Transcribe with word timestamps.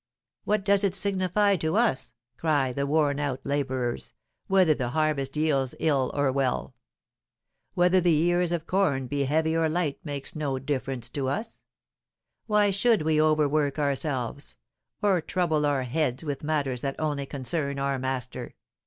"What 0.45 0.65
does 0.65 0.83
it 0.83 0.95
signify 0.95 1.57
to 1.57 1.75
us," 1.75 2.13
cry 2.35 2.73
the 2.73 2.87
worn 2.87 3.19
out 3.19 3.39
labourers, 3.43 4.15
"whether 4.47 4.73
the 4.73 4.89
harvest 4.89 5.37
yields 5.37 5.75
ill 5.79 6.09
or 6.15 6.31
well? 6.31 6.73
Whether 7.75 8.01
the 8.01 8.15
ears 8.23 8.51
of 8.51 8.65
corn 8.65 9.05
be 9.05 9.25
heavy 9.25 9.55
or 9.55 9.69
light 9.69 9.99
makes 10.03 10.35
no 10.35 10.57
difference 10.57 11.07
to 11.09 11.27
us. 11.27 11.61
Why 12.47 12.71
should 12.71 13.03
we 13.03 13.21
overwork 13.21 13.77
ourselves, 13.77 14.57
or 15.03 15.21
trouble 15.21 15.67
our 15.67 15.83
heads 15.83 16.23
with 16.23 16.43
matters 16.43 16.81
that 16.81 16.99
only 16.99 17.27
concern 17.27 17.77
our 17.77 17.99
master? 17.99 18.55